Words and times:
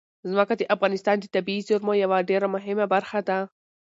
ځمکه 0.31 0.53
د 0.57 0.63
افغانستان 0.75 1.15
د 1.19 1.25
طبیعي 1.35 1.61
زیرمو 1.67 1.93
یوه 2.03 2.17
ډېره 2.29 2.47
مهمه 2.55 2.85
برخه 2.93 3.19
ده. 3.27 3.39